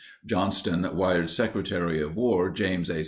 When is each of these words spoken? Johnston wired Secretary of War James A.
Johnston 0.25 0.95
wired 0.97 1.29
Secretary 1.29 2.01
of 2.01 2.15
War 2.15 2.49
James 2.49 2.89
A. 2.89 2.99